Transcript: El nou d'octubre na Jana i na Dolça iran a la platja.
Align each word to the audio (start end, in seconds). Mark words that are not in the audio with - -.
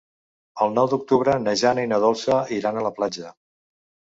El 0.65 0.71
nou 0.77 0.87
d'octubre 0.93 1.35
na 1.43 1.53
Jana 1.63 1.83
i 1.89 1.91
na 1.93 1.99
Dolça 2.07 2.39
iran 2.59 2.81
a 2.81 2.87
la 2.89 2.93
platja. 2.99 3.31